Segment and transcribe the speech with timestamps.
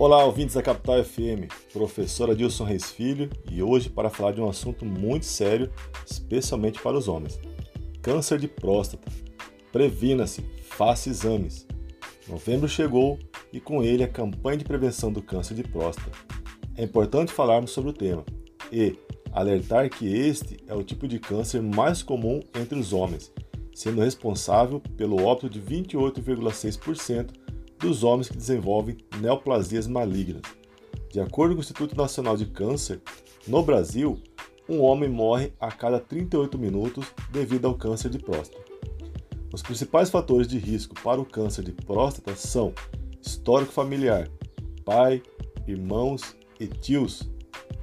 [0.00, 4.48] Olá, ouvintes da Capital FM, professor Adilson Reis Filho, e hoje para falar de um
[4.48, 5.72] assunto muito sério,
[6.08, 7.40] especialmente para os homens:
[8.00, 9.10] câncer de próstata.
[9.72, 11.66] Previna-se, faça exames.
[12.28, 13.18] Novembro chegou
[13.52, 16.16] e com ele a campanha de prevenção do câncer de próstata.
[16.76, 18.24] É importante falarmos sobre o tema
[18.70, 18.96] e
[19.32, 23.32] alertar que este é o tipo de câncer mais comum entre os homens,
[23.74, 27.47] sendo responsável pelo óbito de 28,6%
[27.78, 30.42] dos homens que desenvolvem neoplasias malignas.
[31.10, 33.00] De acordo com o Instituto Nacional de Câncer,
[33.46, 34.20] no Brasil,
[34.68, 38.62] um homem morre a cada 38 minutos devido ao câncer de próstata.
[39.52, 42.74] Os principais fatores de risco para o câncer de próstata são
[43.20, 44.28] histórico familiar,
[44.84, 45.22] pai,
[45.66, 47.30] irmãos e tios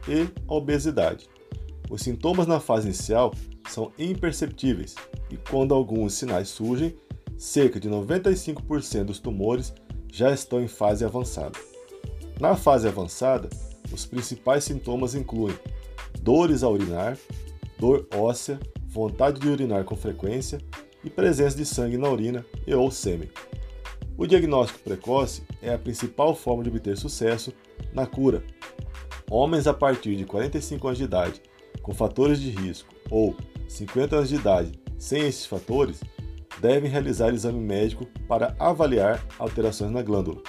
[0.07, 1.27] e obesidade.
[1.89, 3.33] Os sintomas na fase inicial
[3.67, 4.95] são imperceptíveis
[5.31, 6.95] e, quando alguns sinais surgem,
[7.37, 9.73] cerca de 95% dos tumores
[10.15, 11.59] já estão em fase avançada.
[12.39, 13.49] Na fase avançada,
[13.91, 15.53] os principais sintomas incluem
[16.21, 17.17] dores a urinar,
[17.77, 20.59] dor óssea, vontade de urinar com frequência
[21.03, 23.29] e presença de sangue na urina e ou sêmen.
[24.17, 27.51] O diagnóstico precoce é a principal forma de obter sucesso
[27.91, 28.41] na cura.
[29.29, 31.41] Homens a partir de 45 anos de idade
[31.81, 33.35] com fatores de risco ou
[33.67, 35.99] 50 anos de idade sem esses fatores
[36.61, 40.41] devem realizar exame médico para avaliar alterações na glândula,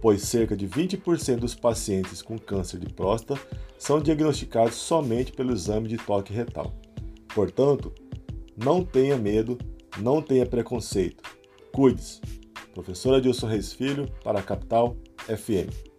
[0.00, 3.40] pois cerca de 20% dos pacientes com câncer de próstata
[3.78, 6.72] são diagnosticados somente pelo exame de toque retal.
[7.34, 7.92] Portanto,
[8.56, 9.58] não tenha medo,
[9.98, 11.22] não tenha preconceito.
[11.72, 12.20] Cuide-se.
[12.74, 15.89] Professor Adilson Reis Filho, para a Capital FM.